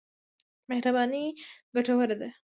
مهرباني 0.69 1.23
ګټوره 1.75 2.15
ده. 2.21 2.29